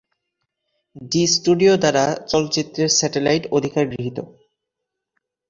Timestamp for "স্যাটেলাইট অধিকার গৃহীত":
2.89-4.17